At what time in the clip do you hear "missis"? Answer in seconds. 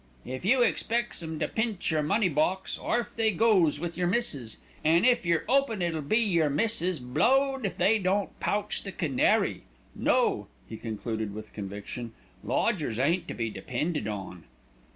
4.07-4.57, 6.49-6.97